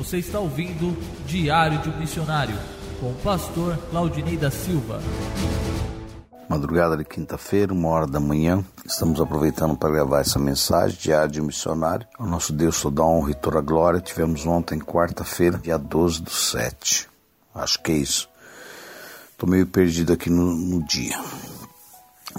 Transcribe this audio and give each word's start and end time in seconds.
Você 0.00 0.16
está 0.16 0.40
ouvindo 0.40 0.96
Diário 1.26 1.78
de 1.82 1.90
um 1.90 1.98
Missionário 1.98 2.56
com 2.98 3.10
o 3.10 3.14
pastor 3.16 3.76
Claudinei 3.90 4.34
da 4.34 4.50
Silva. 4.50 4.98
Madrugada 6.48 6.96
de 6.96 7.04
quinta-feira, 7.04 7.70
uma 7.70 7.90
hora 7.90 8.06
da 8.06 8.18
manhã, 8.18 8.64
estamos 8.82 9.20
aproveitando 9.20 9.76
para 9.76 9.90
gravar 9.90 10.20
essa 10.20 10.38
mensagem, 10.38 10.98
Diário 10.98 11.30
de 11.30 11.40
um 11.42 11.44
Missionário. 11.44 12.06
O 12.18 12.24
nosso 12.24 12.50
Deus 12.50 12.80
toda 12.80 13.02
honra 13.02 13.32
e 13.32 13.34
toda 13.34 13.60
glória. 13.60 14.00
Tivemos 14.00 14.46
ontem, 14.46 14.78
quarta-feira, 14.78 15.58
dia 15.58 15.76
12 15.76 16.22
do 16.22 16.30
7. 16.30 17.06
Acho 17.54 17.82
que 17.82 17.92
é 17.92 17.96
isso. 17.96 18.26
Estou 19.32 19.50
meio 19.50 19.66
perdido 19.66 20.14
aqui 20.14 20.30
no, 20.30 20.56
no 20.56 20.82
dia. 20.82 21.20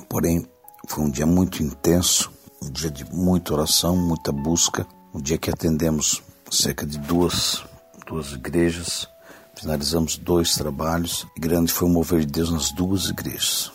Porém, 0.10 0.48
foi 0.88 1.04
um 1.04 1.12
dia 1.12 1.28
muito 1.28 1.62
intenso, 1.62 2.32
um 2.60 2.72
dia 2.72 2.90
de 2.90 3.06
muita 3.14 3.54
oração, 3.54 3.96
muita 3.96 4.32
busca, 4.32 4.88
um 5.14 5.22
dia 5.22 5.38
que 5.38 5.52
atendemos 5.52 6.24
cerca 6.52 6.86
de 6.86 6.98
duas, 7.00 7.64
duas 8.06 8.34
igrejas, 8.34 9.08
finalizamos 9.56 10.18
dois 10.18 10.54
trabalhos. 10.54 11.26
E 11.36 11.40
grande 11.40 11.72
foi 11.72 11.88
o 11.88 11.92
mover 11.92 12.20
de 12.22 12.32
Deus 12.34 12.52
nas 12.52 12.72
duas 12.72 13.10
igrejas. 13.10 13.72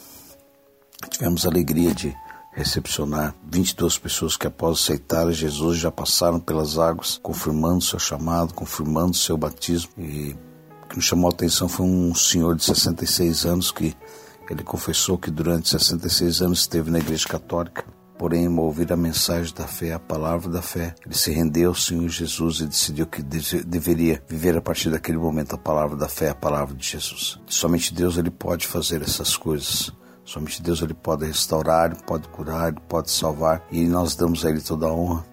Tivemos 1.11 1.47
a 1.47 1.49
alegria 1.49 1.95
de 1.95 2.15
recepcionar 2.53 3.35
22 3.51 3.99
pessoas 3.99 4.37
que 4.37 4.47
após 4.47 4.79
aceitar 4.79 5.31
Jesus 5.33 5.79
já 5.79 5.91
passaram 5.91 6.39
pelas 6.39 6.79
águas, 6.79 7.19
confirmando 7.23 7.83
seu 7.83 7.99
chamado, 7.99 8.55
confirmando 8.55 9.15
seu 9.17 9.37
batismo. 9.37 9.91
E 9.99 10.37
o 10.85 10.89
que 10.89 10.97
nos 10.97 11.05
chamou 11.05 11.31
a 11.31 11.33
atenção 11.33 11.69
foi 11.69 11.87
um 11.87 12.15
senhor 12.15 12.55
de 12.55 12.65
66 12.65 13.45
anos 13.47 13.71
que 13.71 13.95
ele 14.49 14.63
confessou 14.63 15.19
que 15.19 15.31
durante 15.31 15.69
66 15.69 16.41
anos 16.43 16.61
esteve 16.61 16.91
na 16.91 16.99
Igreja 16.99 17.27
Católica, 17.27 17.85
porém, 18.19 18.49
ouvir 18.59 18.93
a 18.93 18.97
mensagem 18.97 19.55
da 19.55 19.67
fé, 19.67 19.93
a 19.93 19.99
palavra 19.99 20.51
da 20.51 20.63
fé, 20.63 20.95
ele 21.05 21.15
se 21.15 21.31
rendeu 21.33 21.71
ao 21.71 21.75
Senhor 21.75 22.09
Jesus 22.09 22.61
e 22.61 22.67
decidiu 22.67 23.07
que 23.07 23.23
deveria 23.23 24.23
viver 24.29 24.57
a 24.57 24.61
partir 24.61 24.91
daquele 24.91 25.19
momento 25.19 25.55
a 25.55 25.59
palavra 25.59 25.97
da 25.97 26.09
fé, 26.09 26.31
a 26.31 26.35
palavra 26.35 26.75
de 26.75 26.87
Jesus. 26.87 27.39
Somente 27.47 27.95
Deus 27.95 28.17
ele 28.17 28.31
pode 28.31 28.67
fazer 28.67 29.03
essas 29.03 29.37
coisas. 29.37 29.93
Somente 30.25 30.63
Deus 30.63 30.83
ele 30.83 30.95
pode 30.95 31.25
restaurar, 31.25 32.03
pode 32.05 32.29
curar, 32.29 32.73
pode 32.89 33.11
salvar 33.11 33.65
e 33.71 33.87
nós 33.87 34.17
damos 34.17 34.45
a 34.45 34.51
ele 34.51 34.61
toda 34.61 34.87
a 34.87 34.93
honra 34.93 35.25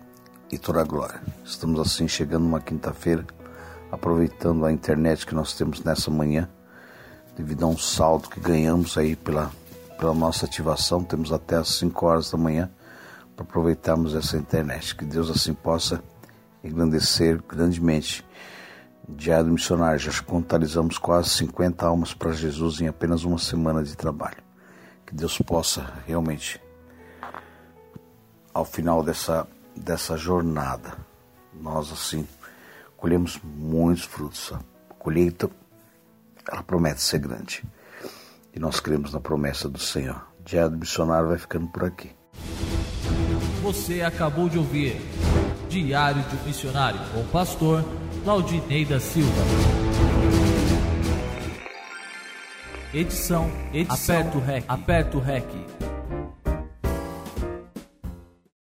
e 0.52 0.58
toda 0.58 0.82
a 0.82 0.84
glória. 0.84 1.22
Estamos 1.44 1.80
assim 1.80 2.08
chegando 2.08 2.46
uma 2.46 2.62
quinta-feira, 2.62 3.26
aproveitando 3.92 4.66
a 4.66 4.72
internet 4.72 5.26
que 5.26 5.34
nós 5.34 5.54
temos 5.54 5.84
nessa 5.84 6.12
manhã 6.12 6.48
devido 7.36 7.64
a 7.64 7.68
um 7.68 7.78
saldo 7.78 8.30
que 8.30 8.40
ganhamos 8.40 8.98
aí 8.98 9.16
pela, 9.16 9.52
pela 9.98 10.14
nossa 10.14 10.46
ativação. 10.46 11.04
Temos 11.04 11.32
até 11.32 11.56
as 11.56 11.70
5 11.78 12.06
horas 12.06 12.32
da 12.32 12.38
manhã 12.38 12.70
para 13.36 13.44
aproveitarmos 13.44 14.16
essa 14.16 14.38
internet. 14.38 14.96
Que 14.96 15.06
Deus 15.06 15.30
assim 15.30 15.54
possa 15.54 16.04
engrandecer 16.64 17.42
grandemente. 17.48 18.26
Diário 19.08 19.52
Missionário, 19.52 20.00
já 20.00 20.12
contabilizamos 20.24 20.98
quase 20.98 21.30
50 21.30 21.86
almas 21.86 22.14
para 22.14 22.32
Jesus 22.32 22.80
em 22.80 22.88
apenas 22.88 23.24
uma 23.26 23.38
semana 23.38 23.84
de 23.84 23.96
trabalho. 23.96 24.38
Que 25.06 25.14
Deus 25.14 25.38
possa 25.40 25.94
realmente, 26.08 26.62
ao 28.54 28.64
final 28.64 29.04
dessa, 29.04 29.46
dessa 29.76 30.16
jornada, 30.16 30.98
nós 31.54 31.92
assim 31.92 32.26
colhemos 32.96 33.40
muitos 33.44 34.06
frutos. 34.06 34.54
A 34.54 34.94
colheita 34.94 35.50
ela 36.50 36.64
promete 36.64 37.02
ser 37.02 37.20
grande. 37.20 37.64
E 38.56 38.60
nós 38.60 38.80
cremos 38.80 39.12
na 39.12 39.20
promessa 39.20 39.68
do 39.68 39.80
Senhor. 39.80 40.28
Diário 40.46 40.78
Missionário 40.78 41.30
vai 41.30 41.38
ficando 41.38 41.68
por 41.68 41.86
aqui. 41.86 42.12
Você 43.64 44.02
acabou 44.02 44.50
de 44.50 44.58
ouvir 44.58 45.02
Diário 45.70 46.22
de 46.24 46.36
um 46.36 46.44
Missionário 46.46 47.00
com 47.12 47.22
o 47.22 47.28
pastor 47.28 47.84
Claudinei 48.24 48.86
da 48.86 49.00
Silva. 49.00 49.42
Edição, 52.94 53.50
edição, 53.74 54.16
aperto 54.16 54.38
o 54.38 54.42
REC, 54.42 54.66
aperto 54.68 55.18
o 55.18 55.22
REC. 55.22 55.93